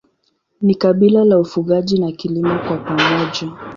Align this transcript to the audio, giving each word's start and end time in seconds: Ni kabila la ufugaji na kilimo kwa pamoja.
Ni 0.61 0.75
kabila 0.75 1.23
la 1.25 1.39
ufugaji 1.39 1.97
na 1.99 2.11
kilimo 2.11 2.59
kwa 2.59 2.77
pamoja. 2.77 3.51